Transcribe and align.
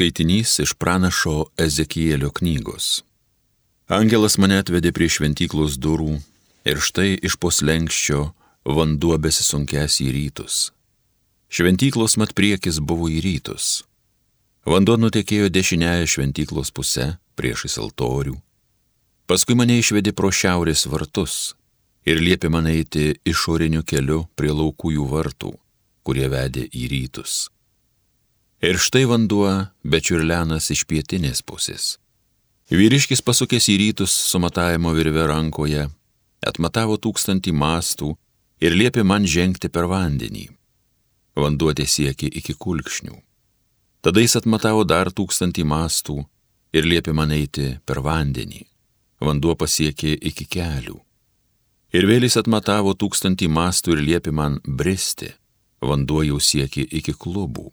Skaitinys 0.00 0.58
iš 0.58 0.72
pranašo 0.72 1.44
Ezekielio 1.58 2.30
knygos. 2.30 3.02
Angelas 3.86 4.38
mane 4.40 4.56
atvedė 4.62 4.94
prie 4.96 5.10
šventyklos 5.12 5.76
durų 5.76 6.14
ir 6.64 6.80
štai 6.80 7.18
iš 7.28 7.36
poslenkščio 7.42 8.22
vanduo 8.78 9.18
besisunkęs 9.20 9.98
į 10.00 10.08
rytus. 10.16 10.56
Šventyklos 11.52 12.16
mat 12.16 12.32
priekis 12.32 12.80
buvo 12.80 13.10
į 13.12 13.20
rytus. 13.26 13.68
Vanduo 14.64 14.96
nutekėjo 15.04 15.52
dešinėje 15.52 16.08
šventyklos 16.16 16.72
pusę 16.72 17.10
priešais 17.36 17.76
altorių. 17.84 18.40
Paskui 19.28 19.60
mane 19.60 19.76
išvedė 19.84 20.16
pro 20.16 20.32
šiaurės 20.32 20.88
vartus 20.88 21.38
ir 22.08 22.24
liepė 22.24 22.48
man 22.48 22.72
eiti 22.72 23.18
išoriniu 23.28 23.84
keliu 23.84 24.22
prie 24.32 24.56
laukųjų 24.64 25.12
vartų, 25.12 25.56
kurie 26.00 26.32
vedė 26.32 26.70
į 26.72 26.88
rytus. 26.96 27.50
Ir 28.60 28.76
štai 28.76 29.06
vanduo 29.08 29.48
bečiurlenas 29.88 30.66
iš 30.74 30.82
pietinės 30.84 31.40
pusės. 31.40 31.94
Vyriškis 32.68 33.24
pasukęs 33.24 33.70
į 33.72 33.76
rytus 33.80 34.12
su 34.12 34.36
matavimo 34.36 34.92
virve 34.92 35.24
rankoje, 35.30 35.86
atmatavo 36.44 36.98
tūkstantį 37.00 37.54
mastų 37.56 38.10
ir 38.60 38.76
liepė 38.76 39.00
man 39.00 39.24
žengti 39.24 39.72
per 39.72 39.88
vandenį. 39.88 40.44
Vanduo 41.40 41.72
tiesiekė 41.72 42.28
iki 42.42 42.52
kulkšnių. 42.52 43.16
Tada 44.04 44.20
jis 44.20 44.36
atmatavo 44.42 44.84
dar 44.84 45.08
tūkstantį 45.08 45.64
mastų 45.64 46.20
ir 46.76 46.84
liepė 46.84 47.16
man 47.16 47.32
eiti 47.32 47.72
per 47.88 48.04
vandenį. 48.04 48.66
Vanduo 49.24 49.56
pasiekė 49.56 50.18
iki 50.20 50.44
kelių. 50.44 51.00
Ir 51.96 52.04
vėl 52.04 52.28
jis 52.28 52.36
atmatavo 52.44 52.92
tūkstantį 52.92 53.48
mastų 53.48 53.96
ir 53.96 54.06
liepė 54.12 54.36
man 54.36 54.60
bristi. 54.68 55.32
Vanduo 55.80 56.20
jau 56.28 56.36
siekė 56.36 56.84
iki 56.84 57.16
klubų. 57.16 57.70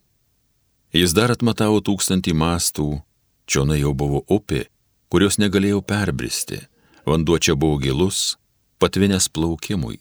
Jis 0.95 1.13
dar 1.15 1.33
atmatavo 1.33 1.81
tūkstantį 1.83 2.33
mastų, 2.37 2.87
čiona 3.47 3.75
jau 3.75 3.93
buvo 3.97 4.23
upė, 4.31 4.67
kurios 5.11 5.37
negalėjau 5.41 5.81
perbristi, 5.83 6.61
vanduo 7.07 7.39
čia 7.39 7.55
buvo 7.59 7.79
gilus, 7.83 8.37
patvinęs 8.79 9.27
plaukimui. 9.29 9.99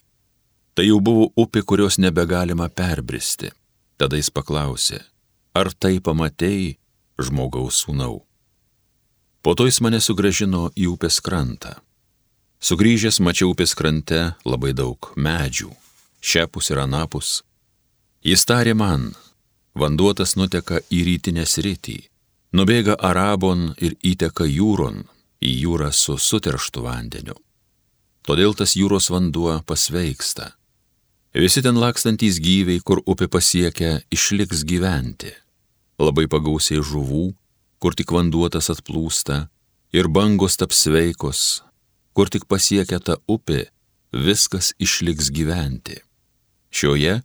Tai 0.77 0.85
jau 0.85 1.01
buvo 1.01 1.31
upė, 1.35 1.63
kurios 1.65 1.97
nebegalima 1.99 2.69
perbristi. 2.69 3.51
Tada 3.97 4.19
jis 4.21 4.29
paklausė, 4.31 5.01
ar 5.57 5.73
tai 5.73 5.97
pamatėjai, 6.05 6.77
žmogaus 7.17 7.81
sūnau? 7.87 8.21
Po 9.41 9.55
to 9.57 9.65
jis 9.67 9.81
mane 9.81 10.03
sugražino 10.05 10.69
į 10.77 10.91
upės 10.93 11.23
krantą. 11.25 11.79
Sugrįžęs 12.61 13.21
mačiau 13.25 13.53
upės 13.55 13.75
krante 13.79 14.35
labai 14.45 14.73
daug 14.77 15.13
medžių, 15.17 15.71
šiapus 16.21 16.73
ir 16.73 16.83
anapus. 16.83 17.41
Jis 18.27 18.45
tarė 18.49 18.75
man, 18.75 19.13
vanduotas 19.77 20.37
nuteka 20.37 20.81
į 20.91 21.03
rytinę 21.11 21.45
sritį, 21.47 21.99
nubėga 22.57 22.97
Arabon 22.97 23.73
ir 23.77 23.97
įteka 24.03 24.47
jūron, 24.49 25.05
į 25.41 25.53
jūrą 25.63 25.91
su 25.93 26.17
suterštu 26.19 26.85
vandeniu. 26.85 27.37
Todėl 28.27 28.57
tas 28.59 28.75
jūros 28.75 29.11
vanduo 29.13 29.61
pasveiksta. 29.67 30.55
Visi 31.37 31.63
ten 31.63 31.77
lakstantys 31.79 32.41
gyviai, 32.41 32.81
kur 32.81 33.03
upė 33.05 33.29
pasiekia, 33.29 34.01
išliks 34.11 34.65
gyventi. 34.67 35.31
Labai 36.01 36.25
pagausiai 36.33 36.81
žuvų, 36.81 37.27
kur 37.79 37.95
tik 37.95 38.11
vanduotas 38.17 38.71
atplūsta, 38.73 39.47
ir 39.93 40.09
bangos 40.09 40.57
taps 40.57 40.83
sveikos, 40.87 41.43
kur 42.17 42.33
tik 42.33 42.49
pasiekia 42.49 42.99
ta 43.05 43.19
upė, 43.29 43.67
viskas 44.13 44.73
išliks 44.81 45.31
gyventi. 45.31 46.01
Šioje 46.73 47.21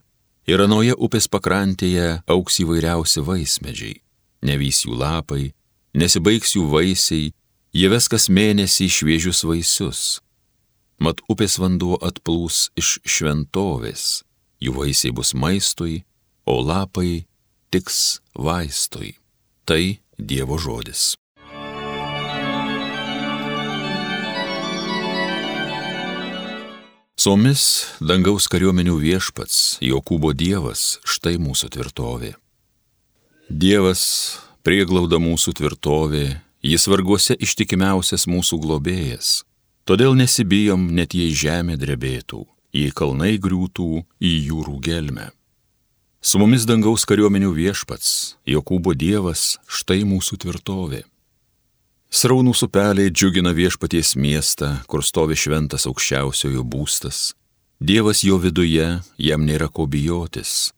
Ir 0.50 0.64
anoje 0.66 0.96
upės 0.98 1.28
pakrantėje 1.30 2.22
auks 2.32 2.60
įvairiausi 2.64 3.22
vaismedžiai, 3.26 4.00
nevys 4.42 4.84
jų 4.88 4.98
lapai, 4.98 5.52
nesibaigs 5.94 6.56
jų 6.58 6.66
vaisiai, 6.72 7.32
jie 7.78 7.88
ves 7.94 8.10
kas 8.10 8.28
mėnesį 8.30 8.90
šviežius 8.90 9.44
vaisius. 9.46 10.04
Mat 11.02 11.22
upės 11.30 11.58
vanduo 11.62 11.98
atplūs 12.02 12.70
iš 12.78 13.00
šventovės, 13.06 14.24
jų 14.62 14.76
vaisiai 14.82 15.14
bus 15.14 15.34
maistui, 15.34 16.04
o 16.46 16.62
lapai 16.62 17.26
tiks 17.74 18.22
vaistui. 18.34 19.16
Tai 19.66 19.84
Dievo 20.22 20.58
žodis. 20.62 21.21
Somis 27.22 27.64
dangaus 28.02 28.48
kariuomenių 28.50 28.96
viešpats, 28.98 29.58
Jokūbo 29.86 30.32
Dievas, 30.34 30.96
štai 31.06 31.36
mūsų 31.38 31.68
tvirtovė. 31.76 32.32
Dievas 33.46 34.02
prieglauda 34.66 35.20
mūsų 35.22 35.54
tvirtovė, 35.60 36.24
jis 36.66 36.88
varguose 36.90 37.38
ištikimiausias 37.38 38.26
mūsų 38.32 38.58
globėjas. 38.64 39.30
Todėl 39.86 40.18
nesibijom 40.18 40.88
net 40.98 41.14
jei 41.14 41.30
žemė 41.44 41.78
drebėtų, 41.84 42.42
jei 42.74 42.90
kalnai 42.90 43.36
griūtų 43.38 44.02
į 44.18 44.34
jūrų 44.48 44.80
gelmę. 44.82 45.30
Su 46.26 46.42
mumis 46.42 46.66
dangaus 46.66 47.06
kariuomenių 47.06 47.54
viešpats, 47.54 48.40
Jokūbo 48.50 48.98
Dievas, 48.98 49.60
štai 49.70 50.02
mūsų 50.10 50.42
tvirtovė. 50.42 51.04
Sraunų 52.12 52.52
supeliai 52.52 53.08
džiugina 53.08 53.54
viešpaties 53.56 54.18
miestą, 54.20 54.82
kur 54.92 55.00
stovi 55.00 55.38
šventas 55.40 55.86
aukščiausiojo 55.88 56.66
būstas. 56.68 57.32
Dievas 57.80 58.26
jo 58.28 58.36
viduje, 58.36 58.88
jam 59.16 59.46
nėra 59.48 59.70
ko 59.72 59.86
bijotis. 59.88 60.74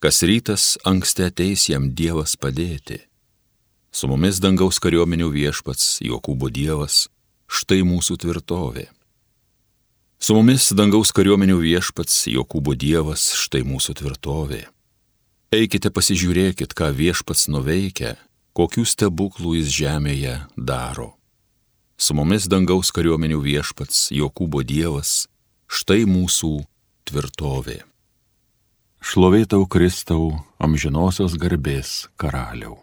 Kas 0.00 0.22
rytas 0.24 0.78
anksti 0.88 1.28
ateis 1.28 1.66
jam 1.68 1.90
Dievas 1.92 2.38
padėti. 2.40 3.02
Su 3.92 4.08
mumis 4.08 4.40
dangaus 4.40 4.80
kariuomenių 4.80 5.28
viešpats, 5.36 6.00
Jokūbo 6.08 6.48
Dievas, 6.48 7.04
štai 7.52 7.82
mūsų 7.84 8.16
tvirtovė. 8.24 8.88
Su 10.16 10.40
mumis 10.40 10.72
dangaus 10.72 11.12
kariuomenių 11.12 11.60
viešpats, 11.60 12.30
Jokūbo 12.32 12.72
Dievas, 12.72 13.28
štai 13.36 13.60
mūsų 13.68 14.00
tvirtovė. 14.00 14.64
Eikite 15.52 15.92
pasižiūrėkit, 15.92 16.72
ką 16.72 16.94
viešpats 16.96 17.50
nuveikia 17.52 18.16
kokių 18.56 18.84
stebuklų 18.88 19.56
jis 19.60 19.72
žemėje 19.72 20.36
daro. 20.56 21.12
Su 21.96 22.16
mumis 22.18 22.48
dangaus 22.50 22.90
kariuomenių 22.94 23.40
viešpats 23.44 24.10
Jokūbo 24.12 24.64
Dievas, 24.66 25.26
štai 25.70 26.02
mūsų 26.08 26.54
tvirtovė. 27.08 27.82
Šlovėtau 29.02 29.66
Kristau, 29.66 30.32
amžinosios 30.62 31.34
garbės 31.38 32.08
karaliau. 32.20 32.80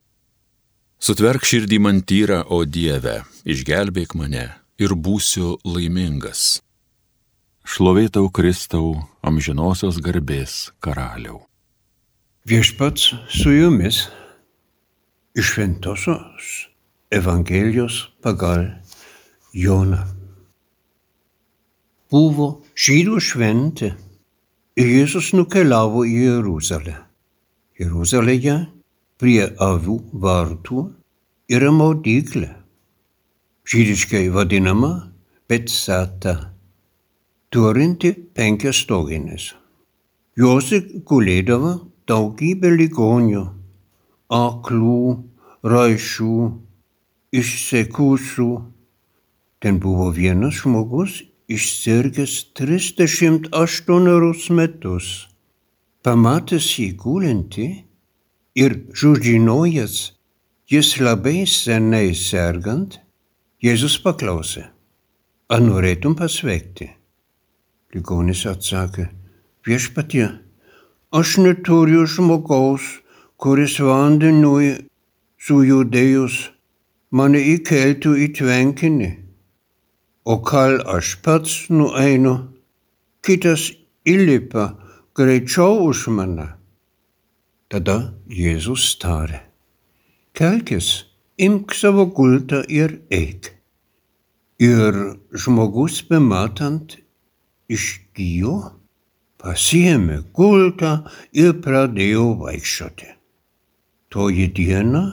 Sutverk 0.99 1.45
širdį 1.47 1.77
man 1.79 2.01
tyrą, 2.03 2.41
o 2.51 2.65
Dieve, 2.67 3.21
išgelbėk 3.47 4.17
mane 4.19 4.49
ir 4.79 4.95
būsiu 4.95 5.55
laimingas. 5.63 6.59
Šlovėtau 7.63 8.27
Kristau, 8.35 8.97
amžinosios 9.23 10.01
garbės 10.03 10.73
karaliau. 10.83 11.45
Viešpats 12.49 13.13
su 13.31 13.53
jumis 13.53 14.07
iš 15.39 15.53
Šventosios 15.53 16.47
Evangelijos 17.11 17.95
pagal 18.21 18.65
Joną. 19.55 20.01
Buvo 22.11 22.47
žydų 22.75 23.21
šventė 23.23 23.93
ir 24.81 24.89
Jėzus 24.97 25.29
nukeliavo 25.37 26.03
į 26.03 26.17
Jeruzalę. 26.25 26.95
Jeruzalėje 27.79 28.55
prie 29.21 29.45
avių 29.63 29.95
vartų 30.25 30.83
yra 31.55 31.71
maudyklė, 31.71 32.49
žydiškai 33.63 34.25
vadinama 34.35 34.91
Betsata, 35.47 36.35
turinti 37.47 38.11
penkias 38.35 38.83
stoginės. 38.83 39.53
Juose 40.35 40.83
gulėdavo 41.07 41.77
daugybė 42.11 42.75
ligonių, 42.75 43.45
aklų, 44.29 45.28
raišių, 45.63 46.35
išsekusių. 47.35 48.51
Ten 49.59 49.79
buvo 49.83 50.09
vienas 50.15 50.61
žmogus 50.61 51.19
išsirgęs 51.49 52.53
38 52.55 54.53
metus. 54.55 55.27
Pamatęs 56.03 56.67
jį 56.79 56.89
gulinti 56.95 57.67
ir 58.55 58.77
žudžinojęs, 58.95 59.95
jis 60.71 60.89
labai 61.03 61.43
senai 61.49 62.15
sergant, 62.15 62.99
Jėzus 63.59 63.97
paklausė, 63.99 64.69
ar 65.51 65.59
norėtum 65.59 66.13
pasveikti? 66.15 66.85
Ligonis 67.91 68.45
atsakė, 68.47 69.09
viešpatie, 69.67 70.29
aš 71.11 71.33
neturiu 71.43 72.05
žmogaus, 72.07 72.85
kuris 73.35 73.75
vandeniui 73.83 74.88
sujudėjus 75.39 76.37
mane 77.15 77.41
įkeltų 77.55 78.13
į 78.25 78.27
tvenkinį, 78.37 79.09
o 80.29 80.35
kol 80.45 80.79
aš 80.95 81.15
pats 81.25 81.55
nueinu, 81.73 82.35
kitas 83.25 83.69
įlipa 84.05 84.71
greičiau 85.17 85.85
už 85.89 86.07
mane. 86.15 86.49
Tada 87.69 87.97
Jėzus 88.29 88.95
tarė, 89.01 89.43
kelkis, 90.33 91.05
imk 91.37 91.75
savo 91.77 92.07
gultą 92.17 92.63
ir 92.65 92.99
eik. 93.13 93.53
Ir 94.59 94.95
žmogus 95.31 96.01
bematant 96.09 96.97
išgyjo, 97.71 98.57
pasiėmė 99.39 100.17
gultą 100.35 100.97
ir 101.31 101.53
pradėjo 101.63 102.25
vaikščioti. 102.41 103.13
Toji 104.09 104.49
diena 104.57 105.03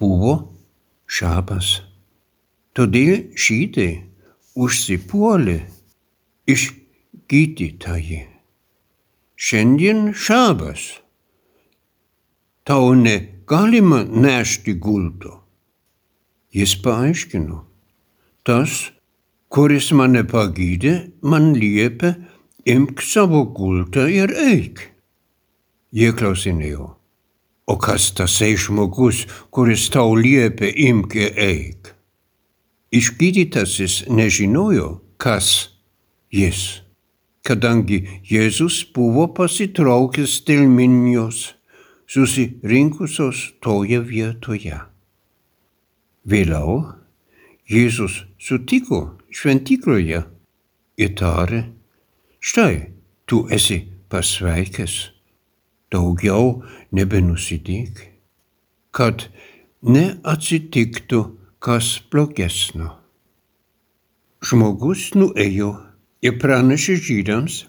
buvo 0.00 0.34
šabas. 1.10 1.80
Todėl 2.74 3.30
žydai 3.34 3.90
užsipuolė 4.56 5.58
išgydytąjį. 6.50 8.20
Šiandien 9.40 10.10
šabas. 10.12 10.86
Tau 12.64 12.92
negalima 12.94 14.02
nešti 14.04 14.76
gulto. 14.78 15.38
Jis 16.54 16.74
paaiškino, 16.82 17.60
tas, 18.46 18.90
kuris 19.50 19.90
mane 19.94 20.24
pagydė, 20.26 20.94
man 21.22 21.52
liepė, 21.54 22.14
imk 22.66 23.02
savo 23.06 23.44
gultą 23.56 24.06
ir 24.10 24.34
eik. 24.34 24.82
Jie 25.94 26.10
klausinėjo, 26.14 26.90
o 27.70 27.76
kas 27.78 28.10
tasai 28.16 28.56
žmogus, 28.58 29.26
kuris 29.54 29.86
tau 29.94 30.16
liepė, 30.18 30.72
imk 30.88 31.14
ir 31.22 31.38
eik? 31.38 31.92
Išgydytasis 32.90 34.08
nežinojo, 34.10 34.88
kas 35.22 35.70
jis, 36.34 36.82
kadangi 37.46 38.02
Jėzus 38.26 38.82
buvo 38.94 39.28
pasitraukęs 39.36 40.40
dėl 40.48 40.66
minijos 40.66 41.52
susirinkusios 42.10 43.44
toje 43.62 44.00
vietoje. 44.02 44.80
Vėliau 46.26 46.80
Jėzus 47.70 48.24
sutiko 48.42 49.00
šventykloje 49.30 50.24
ir 50.98 51.14
tarė, 51.20 51.62
štai 52.42 52.74
tu 53.30 53.44
esi 53.54 53.84
pasveikęs, 54.10 54.96
daugiau 55.92 56.60
nebenusidėk, 56.96 58.06
kad 58.94 59.28
neatsitiktų 59.82 61.20
kas 61.60 61.92
blogesnio. 62.12 62.94
Žmogus 64.40 65.10
nuėjo 65.18 65.74
ir 66.24 66.38
pranešė 66.40 66.96
žydams, 67.04 67.64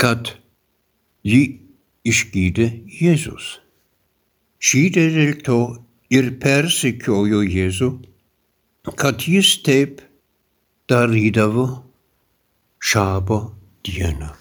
kad 0.00 0.34
jį 1.24 1.42
išgydė 2.08 2.68
Jėzus. 3.00 3.58
Žydai 4.60 5.06
dėl 5.16 5.34
to 5.44 5.60
ir 6.12 6.34
persikiojo 6.42 7.40
Jėzų, 7.46 7.90
kad 9.00 9.24
jis 9.28 9.54
taip 9.64 10.02
darydavo 10.90 11.66
šabo 12.80 13.40
dieną. 13.86 14.34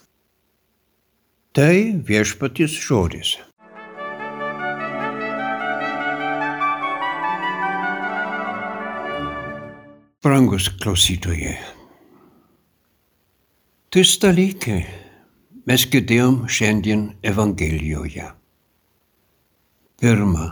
Tai 1.50 1.98
viešpaties 2.06 2.76
žodis. 2.78 3.30
Brangus 10.22 10.68
klausytojai, 10.78 11.56
tris 13.90 14.12
dalykai 14.22 14.84
mes 15.66 15.88
girdėjom 15.90 16.38
šiandien 16.46 17.08
Evangelijoje. 17.26 18.30
Pirma, 19.98 20.52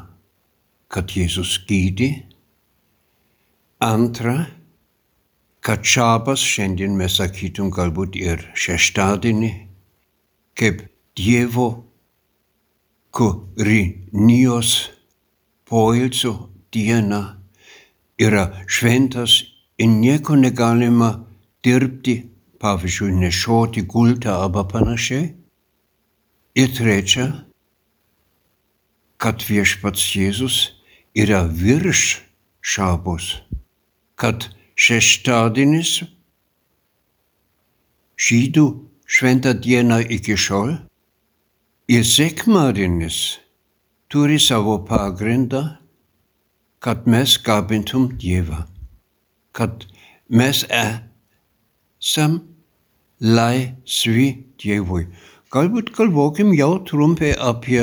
kad 0.89 1.13
Jėzus 1.13 1.59
gydė. 1.69 2.09
Antra, 3.85 4.47
kad 5.61 5.85
šabas 5.85 6.41
šiandien 6.41 6.97
mes 6.97 7.21
sakytum 7.21 7.69
galbūt 7.69 8.17
ir 8.17 8.49
šeštadienį, 8.57 9.66
kaip 10.57 10.81
Dievo 11.17 11.67
kūrinijos 13.13 14.71
poilsio 15.65 16.33
diena 16.73 17.21
yra 18.21 18.43
šventas 18.69 19.39
ir 19.81 19.89
nieko 19.89 20.35
negalima 20.37 21.09
dirbti, 21.65 22.15
pavyzdžiui, 22.61 23.15
nešioti 23.23 23.83
gultą 23.89 24.37
arba 24.43 24.63
panašiai. 24.69 25.33
Ir 26.57 26.69
trečia, 26.73 27.25
kad 29.21 29.41
viešpats 29.45 30.05
Jėzus 30.17 30.57
yra 31.17 31.43
virš 31.49 32.21
šabos, 32.61 33.29
kad 34.17 34.49
šeštadienis 34.77 35.99
žydų 38.17 38.65
šventą 39.07 39.53
dieną 39.63 39.99
iki 40.11 40.35
šiol 40.37 40.75
ir 41.87 42.03
sekmadienis 42.05 43.39
turi 44.11 44.39
savo 44.39 44.77
pagrindą, 44.85 45.77
kad 46.79 47.07
mes 47.07 47.37
garbintum 47.43 48.17
Dievą, 48.19 48.63
kad 49.51 49.85
mes 50.29 50.65
esam 50.69 52.39
laisvi 53.19 54.27
Dievui. 54.59 55.07
Galbūt 55.51 55.93
kalbokim 55.95 56.51
jau 56.55 56.75
trumpai 56.83 57.31
apie 57.39 57.81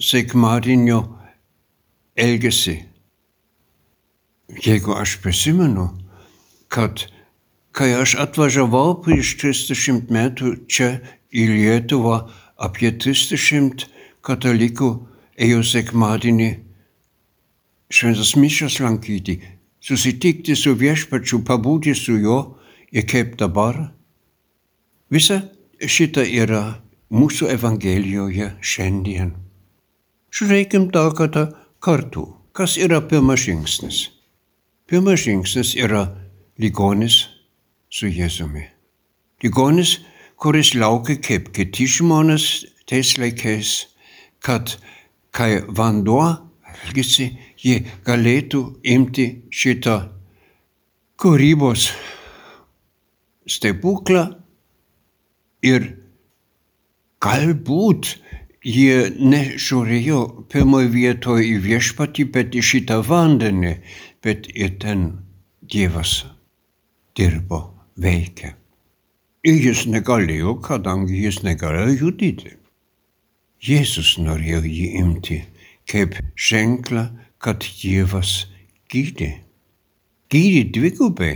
sekmadienio 0.00 1.02
elgesį. 2.16 2.78
Jeigu 4.64 4.96
aš 4.96 5.18
prisimenu, 5.20 5.90
kad 6.68 7.06
kai 7.74 7.90
aš 7.98 8.14
atvažiavau 8.22 9.00
prieš 9.02 9.34
30 9.42 10.12
metų 10.14 10.52
čia 10.70 11.00
į 11.34 11.48
Lietuvą, 11.50 12.20
apie 12.54 12.92
30 12.94 13.88
katalikų 14.24 14.90
ėjo 15.34 15.64
sekmadienį 15.66 16.50
šventas 17.90 18.34
mišas 18.38 18.78
lankyti, 18.84 19.40
susitikti 19.82 20.54
su 20.56 20.76
viešpačiu, 20.78 21.42
pabūti 21.42 21.96
su 21.98 22.14
juo 22.22 22.38
ir 22.94 23.06
kaip 23.10 23.34
dabar. 23.42 23.90
Visa 25.10 25.42
šita 25.82 26.22
yra 26.22 26.62
mūsų 27.10 27.50
Evangelijoje 27.58 28.54
šiandien. 28.62 29.34
Žiūrėkim 30.34 30.88
dar 30.94 31.10
kartą 31.14 31.48
kartu, 31.82 32.26
kas 32.54 32.78
yra 32.78 33.02
pirmas 33.02 33.44
žingsnis. 33.44 34.08
Pirmas 34.86 35.22
žingsnis 35.26 35.74
yra 35.78 36.06
ligonis 36.58 37.33
su 37.94 38.10
Jėzumi. 38.10 38.64
Ligonis, 39.44 39.98
kuris 40.40 40.72
laukia 40.74 41.18
kaip 41.22 41.52
kiti 41.54 41.86
žmonės 41.86 42.46
tais 42.90 43.14
laikais, 43.20 43.74
kad 44.42 44.76
kai 45.34 45.62
vanduo 45.78 46.24
elgesi, 46.74 47.30
jie 47.62 47.84
galėtų 48.06 48.62
imti 48.94 49.26
šitą 49.54 49.98
kūrybos 51.20 51.88
stebuklą 53.46 54.24
ir 55.64 55.86
galbūt 57.24 58.16
jie 58.64 59.10
nežiūrėjo 59.20 60.20
pirmoje 60.52 60.88
vietoje 60.92 61.46
į 61.52 61.58
viešpatį, 61.68 62.26
bet 62.32 62.56
į 62.56 62.64
šitą 62.64 63.00
vandenį, 63.06 63.76
bet 64.24 64.48
ir 64.56 64.78
ten 64.80 65.06
Dievas 65.64 66.24
dirbo, 67.16 67.73
veikė. 68.00 68.54
Ir 69.44 69.58
jis 69.60 69.84
negalėjo, 69.90 70.56
kadangi 70.64 71.24
jis 71.26 71.42
negalėjo 71.44 71.96
judėti. 72.06 72.54
Jėzus 73.64 74.16
norėjo 74.20 74.62
jį 74.64 74.86
imti 75.00 75.42
kaip 75.88 76.16
ženklą, 76.36 77.08
kad 77.38 77.64
Dievas 77.80 78.46
gydė. 78.88 79.30
Gydė 80.32 80.62
dvigubai, 80.72 81.34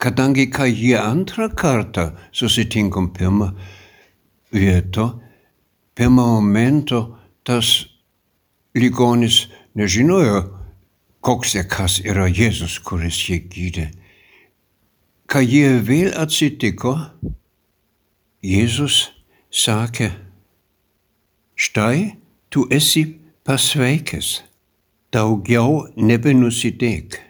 kadangi 0.00 0.46
kai 0.54 0.70
jie 0.70 0.96
antrą 0.98 1.50
kartą 1.50 2.12
susitinkom 2.32 3.10
pirmą 3.16 3.50
vietą, 4.54 5.10
pirmo 5.94 6.26
momento 6.38 7.02
tas 7.44 7.86
ligonis 8.74 9.48
nežinojo, 9.74 10.44
koks 11.20 11.56
ir 11.58 11.66
kas 11.68 11.98
yra 12.06 12.30
Jėzus, 12.30 12.78
kuris 12.86 13.18
jį 13.28 13.42
gydė. 13.50 13.90
Kai 15.30 15.44
jie 15.46 15.76
vėl 15.86 16.10
atsitiko, 16.18 16.96
Jėzus 18.42 18.96
sakė, 19.54 20.08
štai 21.54 22.16
tu 22.50 22.64
esi 22.72 23.04
pasveikęs, 23.46 24.30
daugiau 25.14 25.84
nebenusidėk, 25.94 27.20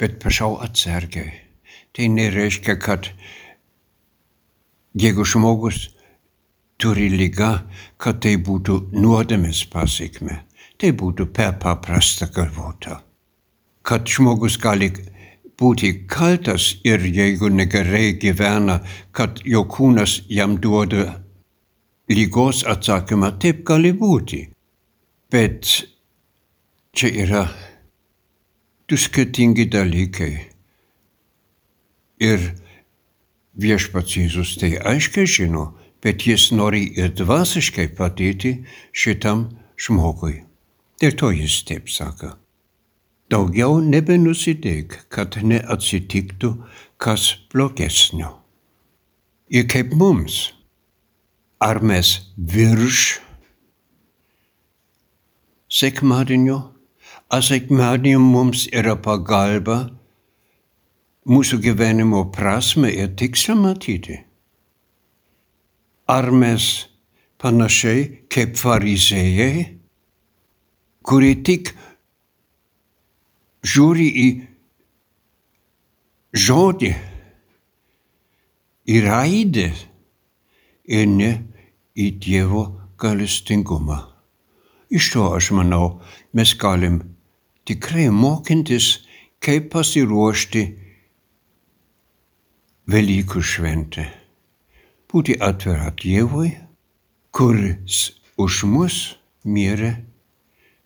bet 0.00 0.18
prašau 0.18 0.56
atsargiai. 0.66 1.30
Tai 1.94 2.08
nereiškia, 2.16 2.74
kad 2.82 3.06
jeigu 4.98 5.22
žmogus 5.22 5.92
turi 6.78 7.06
lyga, 7.12 7.52
kad 8.02 8.18
tai 8.24 8.34
būtų 8.34 8.80
nuodėmės 8.98 9.62
pasiekme. 9.70 10.42
tai 10.78 10.92
būtų 10.94 11.26
per 11.34 11.56
paprasta 11.58 12.28
galvota. 12.30 13.00
Kad 13.82 14.06
žmogus 14.06 14.58
gali 14.62 14.92
būti 15.58 15.92
kaltas 16.06 16.76
ir 16.86 17.02
jeigu 17.02 17.50
negerai 17.50 18.12
gyvena, 18.22 18.80
kad 19.12 19.42
jo 19.44 19.64
kūnas 19.66 20.22
jam 20.30 20.56
duoda 20.62 21.18
lygos 22.08 22.64
atsakymą, 22.66 23.34
taip 23.42 23.64
gali 23.66 23.92
būti. 23.92 24.46
Bet 25.30 25.66
čia 26.96 27.10
yra 27.24 27.44
du 28.88 28.96
skirtingi 28.96 29.68
dalykai. 29.68 30.32
Ir 32.24 32.48
viešpats 33.58 34.16
Jėzus 34.16 34.56
tai 34.58 34.76
aiškiai 34.78 35.28
žino, 35.28 35.72
bet 36.02 36.24
jis 36.26 36.50
nori 36.54 36.86
ir 36.96 37.12
dvasiškai 37.18 37.90
padėti 37.98 38.60
šitam 38.94 39.48
žmogui. 39.78 40.44
Dėl 40.98 41.14
to 41.18 41.30
jis 41.34 41.62
taip 41.66 41.90
sako. 41.92 42.38
Daugiau 43.28 43.82
nebenusidėk, 43.84 44.94
kad 45.12 45.36
neatsitiktų 45.44 46.54
kas 46.96 47.34
blogesnio. 47.52 48.30
Ir 49.52 49.66
kaip 49.68 49.92
mums, 49.92 50.54
ar 51.60 51.82
mes 51.84 52.14
virš 52.36 53.18
sekmadienio, 55.68 56.58
ar 57.28 57.44
sekmadienio 57.44 58.20
mums 58.24 58.64
yra 58.72 58.96
pagalba 58.96 59.78
mūsų 61.28 61.60
gyvenimo 61.64 62.24
prasme 62.32 62.88
ir 62.96 63.12
tikslą 63.12 63.58
matyti. 63.60 64.22
Ar 66.08 66.30
mes 66.32 66.88
panašiai 67.36 68.06
kaip 68.32 68.56
farizėjai, 68.56 69.66
kurie 71.04 71.34
tik 71.44 71.74
žiūri 73.64 74.08
į 74.22 74.28
žodį, 76.38 76.92
į 78.88 79.00
raidę 79.04 79.68
ir 80.88 81.08
ne 81.10 81.32
į 81.98 82.10
Dievo 82.22 82.64
galestingumą. 83.00 83.98
Iš 84.88 85.12
to 85.12 85.28
aš 85.36 85.50
manau, 85.56 85.98
mes 86.32 86.54
galim 86.56 87.02
tikrai 87.68 88.08
mokintis, 88.14 89.04
kaip 89.44 89.72
pasiruošti 89.74 90.64
Velykų 92.88 93.42
šventę. 93.44 94.06
Būti 95.12 95.36
atvira 95.44 95.90
Dievui, 95.92 96.54
kuris 97.36 97.98
už 98.40 98.62
mus 98.64 98.96
mirė, 99.44 99.92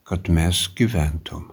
kad 0.03 0.27
mes 0.27 0.67
gyventum. 0.75 1.53